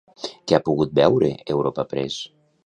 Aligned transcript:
Què 0.51 0.55
ha 0.57 0.63
pogut 0.69 0.95
veure 1.01 1.29
Europa 1.57 1.87
Press? 1.93 2.19